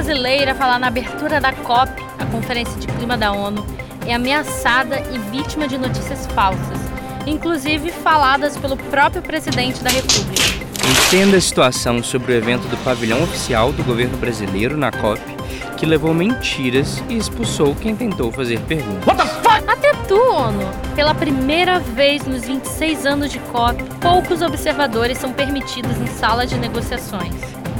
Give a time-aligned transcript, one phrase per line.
[0.00, 3.66] brasileira falar na abertura da COP, a Conferência de Clima da ONU,
[4.06, 6.78] é ameaçada e vítima de notícias falsas,
[7.26, 10.42] inclusive faladas pelo próprio presidente da República.
[11.06, 15.20] Entenda a situação sobre o evento do pavilhão oficial do governo brasileiro na COP,
[15.76, 19.20] que levou mentiras e expulsou quem tentou fazer perguntas.
[19.68, 20.66] Até tu, ONU!
[20.96, 26.56] Pela primeira vez nos 26 anos de COP, poucos observadores são permitidos em salas de
[26.56, 27.34] negociações.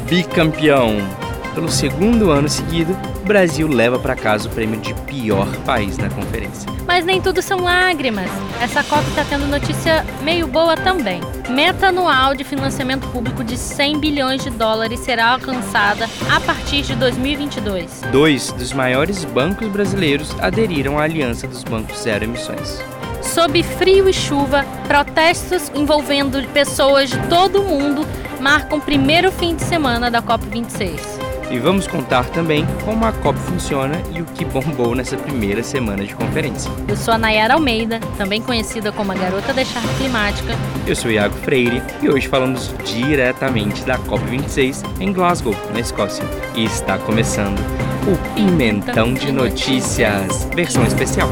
[0.07, 1.30] Bicampeão!
[1.55, 6.09] Pelo segundo ano seguido, o Brasil leva para casa o prêmio de pior país na
[6.09, 6.71] conferência.
[6.87, 8.31] Mas nem tudo são lágrimas.
[8.61, 11.21] Essa COP está tendo notícia meio boa também.
[11.49, 16.95] Meta anual de financiamento público de 100 bilhões de dólares será alcançada a partir de
[16.95, 18.03] 2022.
[18.13, 22.81] Dois dos maiores bancos brasileiros aderiram à Aliança dos Bancos Zero Emissões.
[23.23, 28.07] Sob frio e chuva, protestos envolvendo pessoas de todo o mundo
[28.41, 31.30] marcam o primeiro fim de semana da COP26.
[31.51, 36.05] E vamos contar também como a COP funciona e o que bombou nessa primeira semana
[36.05, 36.71] de conferência.
[36.87, 40.55] Eu sou a Nayara Almeida, também conhecida como a Garota da Charme Climática.
[40.87, 46.25] Eu sou Iago Freire e hoje falamos diretamente da COP26 em Glasgow, na Escócia.
[46.55, 47.59] E está começando
[48.07, 51.31] o Pimentão de Notícias, versão especial.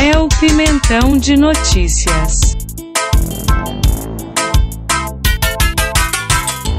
[0.00, 2.56] É o Pimentão de Notícias.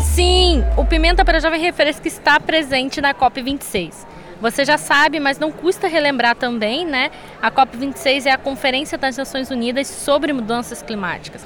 [0.02, 3.94] Sim, o Pimenta para Jovem Refresco está presente na COP26.
[4.40, 7.12] Você já sabe, mas não custa relembrar também, né?
[7.42, 11.46] A COP26 é a Conferência das Nações Unidas sobre Mudanças Climáticas.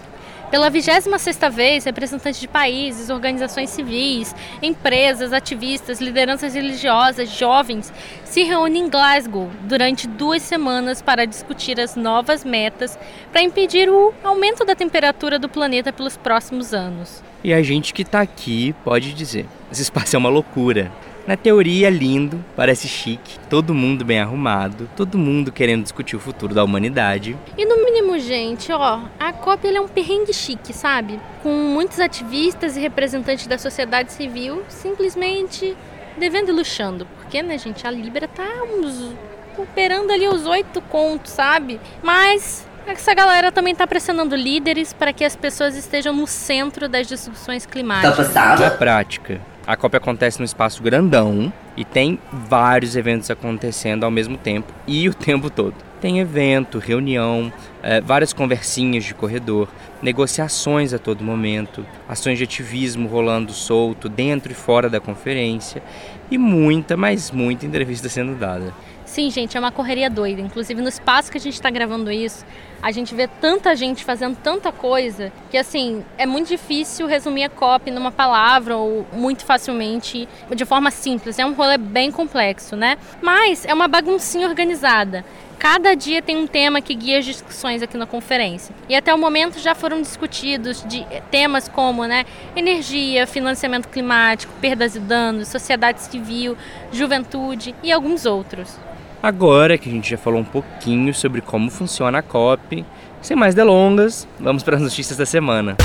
[0.54, 7.92] Pela 26ª vez, representantes de países, organizações civis, empresas, ativistas, lideranças religiosas, jovens
[8.24, 13.00] se reúnem em Glasgow durante duas semanas para discutir as novas metas
[13.32, 17.24] para impedir o aumento da temperatura do planeta pelos próximos anos.
[17.44, 20.92] E a gente que está aqui pode dizer: esse espaço é uma loucura.
[21.26, 26.20] Na teoria é lindo, parece chique, todo mundo bem arrumado, todo mundo querendo discutir o
[26.20, 27.38] futuro da humanidade.
[27.58, 31.20] E no mínimo, gente, ó, a COP é um perrengue chique, sabe?
[31.42, 35.76] Com muitos ativistas e representantes da sociedade civil simplesmente
[36.18, 37.06] devendo e luxando.
[37.18, 39.14] Porque, né, gente, a Libra tá uns
[39.58, 41.80] operando ali os oito contos, sabe?
[42.02, 47.08] Mas essa galera também tá pressionando líderes para que as pessoas estejam no centro das
[47.08, 48.34] discussões climáticas.
[48.34, 54.38] Na prática, a COP acontece num espaço grandão e tem vários eventos acontecendo ao mesmo
[54.38, 55.76] tempo e o tempo todo.
[56.04, 57.50] Tem evento, reunião,
[57.82, 59.70] é, várias conversinhas de corredor,
[60.02, 65.82] negociações a todo momento, ações de ativismo rolando solto dentro e fora da conferência
[66.30, 68.74] e muita, mas muita entrevista sendo dada.
[69.06, 70.42] Sim, gente, é uma correria doida.
[70.42, 72.44] Inclusive, no espaço que a gente está gravando isso,
[72.82, 77.50] a gente vê tanta gente fazendo tanta coisa que, assim, é muito difícil resumir a
[77.50, 81.40] COP numa palavra ou muito facilmente, de forma simples.
[81.40, 82.98] É um rolê bem complexo, né?
[83.22, 85.24] Mas é uma baguncinha organizada.
[85.64, 88.76] Cada dia tem um tema que guia as discussões aqui na conferência.
[88.90, 94.94] E até o momento já foram discutidos de temas como né, energia, financiamento climático, perdas
[94.94, 96.58] e danos, sociedade civil,
[96.92, 98.78] juventude e alguns outros.
[99.24, 102.86] Agora que a gente já falou um pouquinho sobre como funciona a COP,
[103.22, 105.78] sem mais delongas, vamos para as notícias da semana.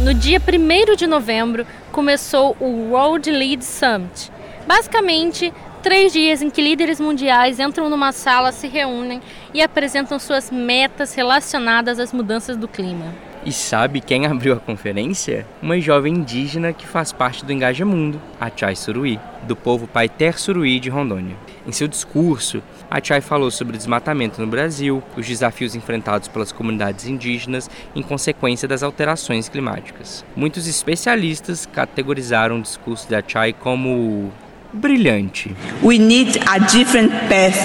[0.00, 4.32] No dia 1 de novembro começou o World Lead Summit.
[4.66, 5.52] Basicamente,
[5.82, 9.20] três dias em que líderes mundiais entram numa sala, se reúnem
[9.52, 13.12] e apresentam suas metas relacionadas às mudanças do clima.
[13.44, 15.44] E sabe quem abriu a conferência?
[15.60, 20.38] Uma jovem indígena que faz parte do Engaja Mundo, a Chai Suruí, do povo Paiter
[20.38, 21.36] Suruí de Rondônia.
[21.66, 26.52] Em seu discurso, a Chai falou sobre o desmatamento no Brasil, os desafios enfrentados pelas
[26.52, 30.24] comunidades indígenas em consequência das alterações climáticas.
[30.36, 34.32] Muitos especialistas categorizaram o discurso da Chai como
[34.72, 35.54] brilhante.
[35.82, 37.58] We need a different path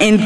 [0.00, 0.20] and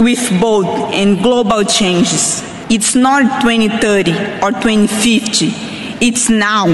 [0.00, 2.42] with both and global changes.
[2.70, 4.12] It's not 2030
[4.42, 5.52] or 2050.
[6.00, 6.68] It's now.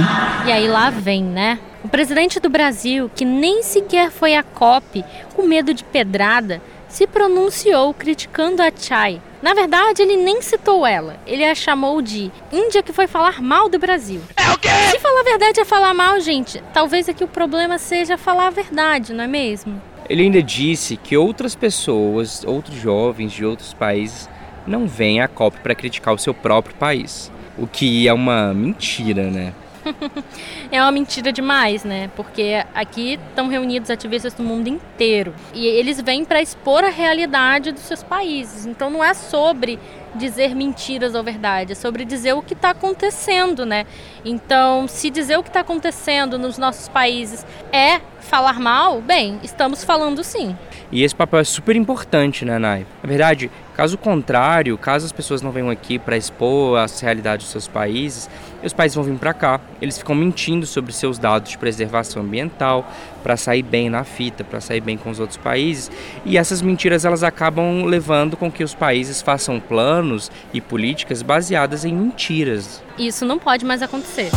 [0.47, 1.59] E aí lá vem, né?
[1.85, 5.05] O presidente do Brasil, que nem sequer foi à COP,
[5.35, 9.21] com medo de pedrada, se pronunciou criticando a Chai.
[9.41, 11.17] Na verdade, ele nem citou ela.
[11.27, 14.21] Ele a chamou de Índia que foi falar mal do Brasil.
[14.37, 14.69] É o quê?
[14.91, 18.51] Se falar a verdade é falar mal, gente, talvez aqui o problema seja falar a
[18.51, 19.81] verdade, não é mesmo?
[20.09, 24.29] Ele ainda disse que outras pessoas, outros jovens de outros países
[24.67, 29.31] não vem à COP para criticar o seu próprio país, o que é uma mentira,
[29.31, 29.53] né?
[30.71, 32.11] é uma mentira demais, né?
[32.17, 37.73] Porque aqui estão reunidos ativistas do mundo inteiro e eles vêm para expor a realidade
[37.73, 38.67] dos seus países.
[38.67, 39.79] Então não é sobre
[40.15, 43.87] dizer mentiras ou verdade, é sobre dizer o que está acontecendo, né?
[44.25, 49.83] Então, se dizer o que está acontecendo nos nossos países é falar mal, bem, estamos
[49.83, 50.57] falando sim.
[50.93, 52.87] E esse papel é super importante, né, Nai?
[53.03, 57.53] Na verdade, caso contrário, caso as pessoas não venham aqui para expor as realidades dos
[57.53, 58.29] seus países,
[58.63, 59.61] os países vão vir para cá.
[59.81, 62.91] Eles ficam mentindo sobre seus dados de preservação ambiental
[63.23, 65.91] para sair bem na fita, para sair bem com os outros países.
[66.25, 71.85] E essas mentiras elas acabam levando com que os países façam planos e políticas baseadas
[71.85, 72.83] em mentiras.
[72.99, 74.31] Isso não pode mais acontecer.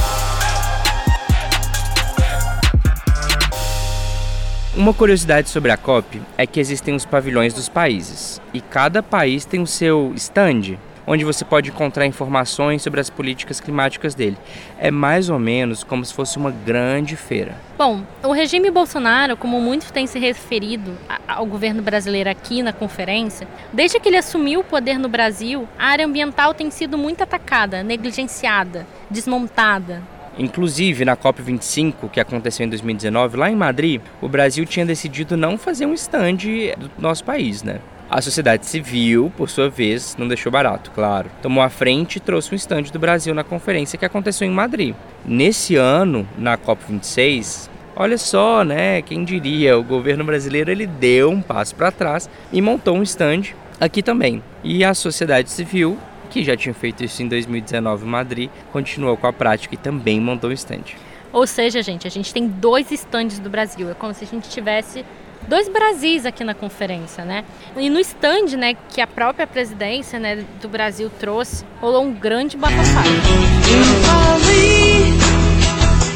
[4.73, 9.43] Uma curiosidade sobre a COP é que existem os pavilhões dos países e cada país
[9.43, 14.37] tem o seu stand, onde você pode encontrar informações sobre as políticas climáticas dele.
[14.79, 17.53] É mais ou menos como se fosse uma grande feira.
[17.77, 20.97] Bom, o regime Bolsonaro, como muitos têm se referido
[21.27, 25.87] ao governo brasileiro aqui na conferência, desde que ele assumiu o poder no Brasil, a
[25.87, 30.01] área ambiental tem sido muito atacada, negligenciada, desmontada.
[30.37, 35.57] Inclusive, na COP25, que aconteceu em 2019, lá em Madrid, o Brasil tinha decidido não
[35.57, 36.37] fazer um stand
[36.77, 37.79] do nosso país, né?
[38.09, 41.29] A sociedade civil, por sua vez, não deixou barato, claro.
[41.41, 44.93] Tomou a frente e trouxe um stand do Brasil na conferência que aconteceu em Madrid.
[45.25, 49.01] Nesse ano, na COP26, olha só, né?
[49.01, 53.53] Quem diria, o governo brasileiro ele deu um passo para trás e montou um stand
[53.79, 54.43] aqui também.
[54.61, 55.97] E a sociedade civil
[56.31, 60.19] que já tinha feito isso em 2019 em Madrid, continuou com a prática e também
[60.19, 60.95] montou um stand.
[61.33, 63.89] Ou seja, gente, a gente tem dois estandes do Brasil.
[63.89, 65.05] É como se a gente tivesse
[65.47, 67.43] dois Brasis aqui na conferência, né?
[67.75, 72.57] E no stand, né, que a própria presidência, né, do Brasil trouxe, rolou um grande
[72.57, 73.03] bafafá.
[73.05, 75.13] Eu falei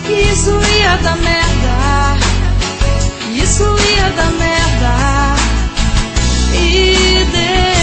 [0.05, 2.17] que isso ia dar merda,
[3.35, 5.35] isso ia dar merda,
[6.53, 7.74] e no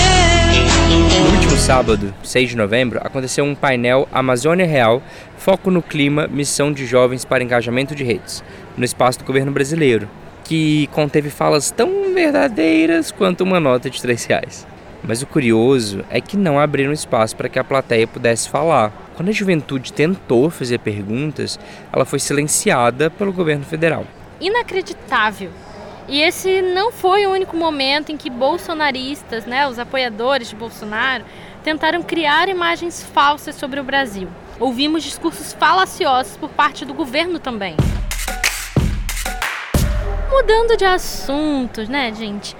[1.53, 5.03] último sábado, 6 de novembro, aconteceu um painel Amazônia Real,
[5.37, 8.43] Foco no Clima, Missão de Jovens para Engajamento de Redes,
[8.75, 10.09] no espaço do governo brasileiro,
[10.45, 14.67] que conteve falas tão verdadeiras quanto uma nota de 3 reais.
[15.05, 18.91] Mas o curioso é que não abriram espaço para que a plateia pudesse falar.
[19.15, 21.61] Quando a juventude tentou fazer perguntas,
[21.93, 24.07] ela foi silenciada pelo governo federal.
[24.41, 25.51] Inacreditável!
[26.09, 31.25] E esse não foi o único momento em que bolsonaristas, né, os apoiadores de Bolsonaro,
[31.63, 34.29] tentaram criar imagens falsas sobre o Brasil.
[34.59, 37.77] Ouvimos discursos falaciosos por parte do governo também.
[40.31, 42.57] Mudando de assuntos, né, gente?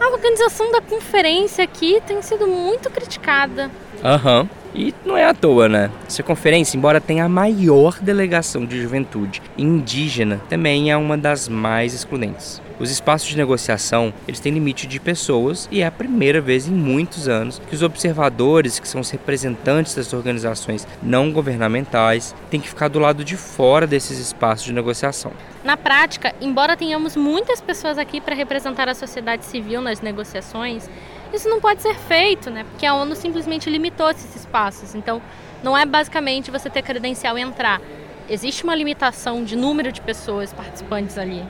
[0.00, 3.70] A organização da conferência aqui tem sido muito criticada.
[4.02, 4.40] Aham.
[4.40, 4.59] Uhum.
[4.74, 5.90] E não é à toa, né?
[6.06, 11.92] Essa conferência, embora tenha a maior delegação de juventude indígena, também é uma das mais
[11.92, 12.62] excludentes.
[12.78, 16.72] Os espaços de negociação, eles têm limite de pessoas e é a primeira vez em
[16.72, 22.70] muitos anos que os observadores, que são os representantes das organizações não governamentais, têm que
[22.70, 25.32] ficar do lado de fora desses espaços de negociação.
[25.62, 30.88] Na prática, embora tenhamos muitas pessoas aqui para representar a sociedade civil nas negociações,
[31.32, 32.64] isso não pode ser feito, né?
[32.64, 34.94] Porque a ONU simplesmente limitou esses espaços.
[34.94, 35.22] Então,
[35.62, 37.80] não é basicamente você ter credencial e entrar.
[38.28, 41.42] Existe uma limitação de número de pessoas participantes ali.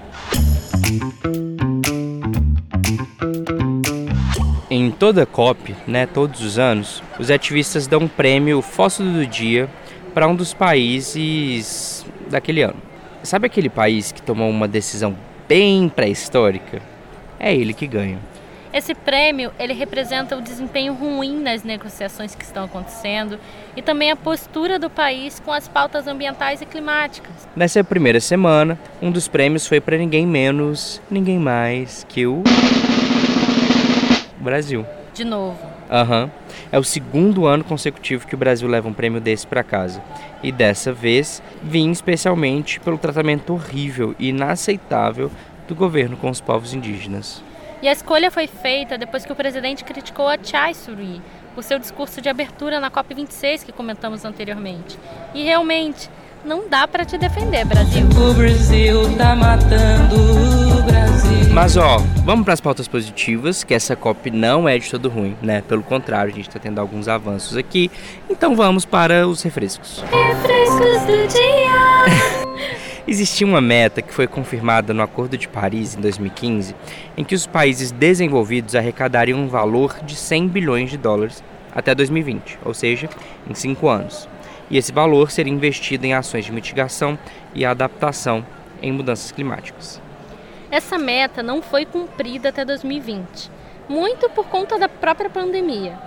[4.70, 9.26] Em toda a COP, né, todos os anos, os ativistas dão um prêmio Fósforo do
[9.26, 9.68] Dia
[10.14, 12.76] para um dos países daquele ano.
[13.22, 15.16] Sabe aquele país que tomou uma decisão
[15.48, 16.80] bem pré-histórica?
[17.38, 18.18] É ele que ganha.
[18.72, 23.36] Esse prêmio, ele representa o desempenho ruim nas negociações que estão acontecendo
[23.76, 27.48] e também a postura do país com as pautas ambientais e climáticas.
[27.56, 32.44] Nessa primeira semana, um dos prêmios foi para ninguém menos, ninguém mais que o
[34.38, 34.86] Brasil.
[35.12, 35.58] De novo.
[35.90, 36.24] Aham.
[36.24, 36.30] Uhum.
[36.70, 40.00] É o segundo ano consecutivo que o Brasil leva um prêmio desse para casa.
[40.40, 45.28] E dessa vez, vim especialmente pelo tratamento horrível e inaceitável
[45.66, 47.42] do governo com os povos indígenas.
[47.82, 51.22] E a escolha foi feita depois que o presidente criticou a Chai Suri
[51.54, 54.98] por seu discurso de abertura na COP26 que comentamos anteriormente.
[55.34, 56.10] E realmente,
[56.44, 58.06] não dá para te defender, Brasil.
[58.06, 61.54] O Brasil tá matando o Brasil.
[61.54, 65.34] Mas ó, vamos para as pautas positivas, que essa COP não é de todo ruim,
[65.40, 65.62] né?
[65.62, 67.90] Pelo contrário, a gente está tendo alguns avanços aqui.
[68.28, 70.04] Então vamos para os refrescos.
[70.10, 72.29] Refrescos do dia.
[73.10, 76.76] Existia uma meta que foi confirmada no Acordo de Paris em 2015,
[77.16, 81.42] em que os países desenvolvidos arrecadariam um valor de 100 bilhões de dólares
[81.74, 83.10] até 2020, ou seja,
[83.50, 84.28] em cinco anos.
[84.70, 87.18] e esse valor seria investido em ações de mitigação
[87.52, 88.46] e adaptação
[88.80, 90.00] em mudanças climáticas.
[90.70, 93.50] Essa meta não foi cumprida até 2020,
[93.88, 95.98] muito por conta da própria pandemia.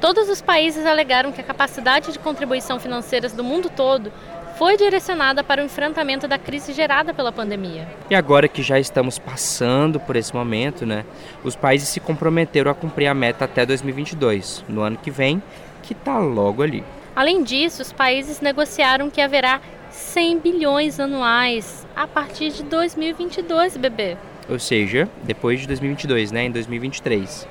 [0.00, 4.12] Todos os países alegaram que a capacidade de contribuição financeiras do mundo todo
[4.56, 7.88] foi direcionada para o enfrentamento da crise gerada pela pandemia.
[8.08, 11.04] E agora que já estamos passando por esse momento, né,
[11.42, 15.42] os países se comprometeram a cumprir a meta até 2022, no ano que vem,
[15.82, 16.84] que está logo ali.
[17.16, 24.16] Além disso, os países negociaram que haverá 100 bilhões anuais a partir de 2022, bebê.
[24.48, 27.48] Ou seja, depois de 2022, né, em 2023.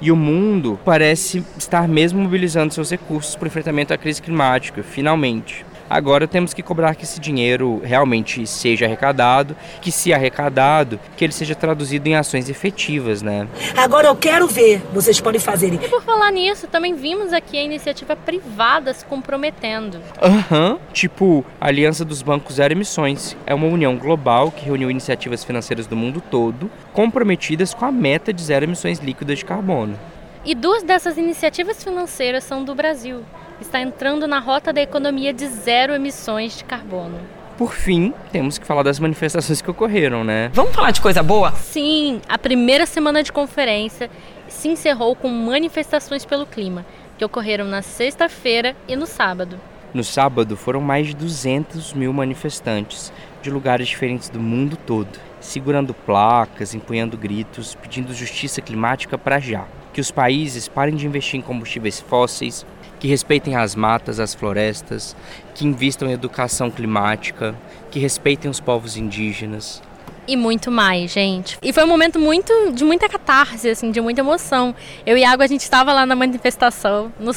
[0.00, 4.82] E o mundo parece estar mesmo mobilizando seus recursos para o enfrentamento à crise climática,
[4.82, 5.64] finalmente.
[5.88, 11.32] Agora temos que cobrar que esse dinheiro realmente seja arrecadado, que se arrecadado, que ele
[11.32, 13.46] seja traduzido em ações efetivas, né?
[13.76, 15.72] Agora eu quero ver vocês podem fazer.
[15.74, 20.00] E por falar nisso, também vimos aqui a iniciativa privada se comprometendo.
[20.22, 20.78] Aham, uhum.
[20.92, 23.36] tipo a Aliança dos Bancos Zero Emissões.
[23.46, 28.32] É uma união global que reuniu iniciativas financeiras do mundo todo comprometidas com a meta
[28.32, 29.98] de zero emissões líquidas de carbono.
[30.44, 33.24] E duas dessas iniciativas financeiras são do Brasil
[33.60, 37.18] está entrando na rota da economia de zero emissões de carbono.
[37.56, 40.50] Por fim, temos que falar das manifestações que ocorreram, né?
[40.52, 41.52] Vamos falar de coisa boa?
[41.52, 44.10] Sim, a primeira semana de conferência
[44.48, 46.84] se encerrou com manifestações pelo clima,
[47.16, 49.58] que ocorreram na sexta-feira e no sábado.
[49.92, 55.94] No sábado, foram mais de 200 mil manifestantes de lugares diferentes do mundo todo, segurando
[55.94, 59.64] placas, empunhando gritos, pedindo justiça climática para já.
[59.92, 62.66] Que os países parem de investir em combustíveis fósseis,
[63.04, 65.14] que respeitem as matas, as florestas,
[65.54, 67.54] que invistam em educação climática,
[67.90, 69.82] que respeitem os povos indígenas.
[70.26, 71.58] E muito mais, gente.
[71.62, 74.74] E foi um momento muito de muita catarse, assim, de muita emoção.
[75.04, 77.12] Eu e Água, a gente estava lá na manifestação.
[77.20, 77.32] No,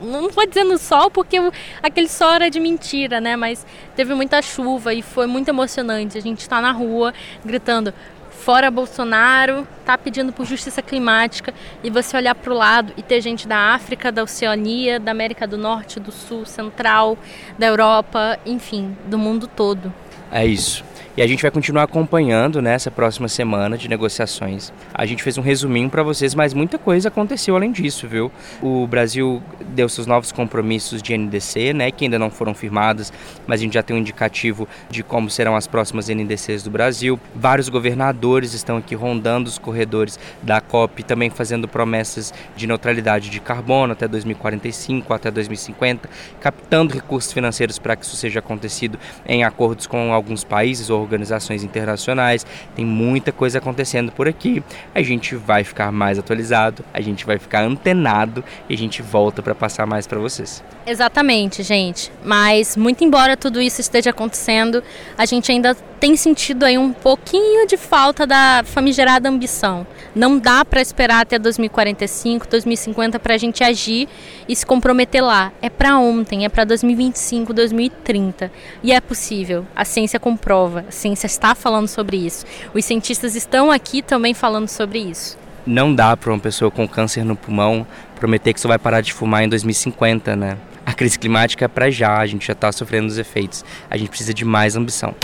[0.00, 1.36] não vou dizer no sol, porque
[1.82, 3.34] aquele sol era de mentira, né?
[3.34, 6.16] Mas teve muita chuva e foi muito emocionante.
[6.16, 7.12] A gente está na rua
[7.44, 7.92] gritando:
[8.38, 11.52] fora Bolsonaro, tá pedindo por justiça climática
[11.82, 15.46] e você olhar para o lado e ter gente da África, da Oceania, da América
[15.46, 17.18] do Norte, do Sul, Central,
[17.58, 19.92] da Europa, enfim, do mundo todo.
[20.30, 20.84] É isso.
[21.18, 24.72] E a gente vai continuar acompanhando nessa próxima semana de negociações.
[24.94, 28.30] A gente fez um resuminho para vocês, mas muita coisa aconteceu além disso, viu?
[28.62, 33.12] O Brasil deu seus novos compromissos de NDC, né, que ainda não foram firmados,
[33.48, 37.18] mas a gente já tem um indicativo de como serão as próximas NDCs do Brasil.
[37.34, 43.40] Vários governadores estão aqui rondando os corredores da COP, também fazendo promessas de neutralidade de
[43.40, 46.08] carbono até 2045, até 2050,
[46.40, 48.96] captando recursos financeiros para que isso seja acontecido
[49.26, 54.62] em acordos com alguns países ou organizações internacionais, tem muita coisa acontecendo por aqui.
[54.94, 59.42] A gente vai ficar mais atualizado, a gente vai ficar antenado e a gente volta
[59.42, 60.62] para passar mais para vocês.
[60.86, 62.12] Exatamente, gente.
[62.24, 64.82] Mas muito embora tudo isso esteja acontecendo,
[65.16, 69.86] a gente ainda tem sentido aí um pouquinho de falta da famigerada ambição.
[70.14, 74.08] Não dá para esperar até 2045, 2050 para a gente agir
[74.48, 75.52] e se comprometer lá.
[75.60, 78.50] É para ontem, é para 2025, 2030.
[78.82, 79.66] E é possível.
[79.74, 82.46] A ciência comprova, a ciência está falando sobre isso.
[82.74, 85.36] Os cientistas estão aqui também falando sobre isso.
[85.66, 89.12] Não dá para uma pessoa com câncer no pulmão prometer que só vai parar de
[89.12, 90.56] fumar em 2050, né?
[90.84, 93.64] A crise climática é para já, a gente já está sofrendo os efeitos.
[93.90, 95.14] A gente precisa de mais ambição.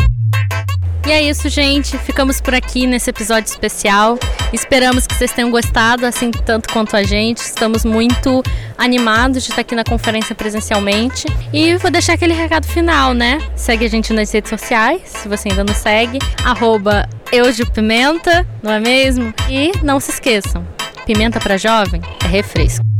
[1.06, 1.98] E é isso, gente.
[1.98, 4.18] Ficamos por aqui nesse episódio especial.
[4.54, 7.38] Esperamos que vocês tenham gostado, assim tanto quanto a gente.
[7.38, 8.42] Estamos muito
[8.78, 11.26] animados de estar aqui na conferência presencialmente.
[11.52, 13.38] E vou deixar aquele recado final, né?
[13.54, 16.18] Segue a gente nas redes sociais, se você ainda não segue.
[16.42, 17.06] Arroba
[17.74, 19.34] Pimenta, não é mesmo?
[19.50, 20.66] E não se esqueçam,
[21.04, 22.93] pimenta para jovem é refresco.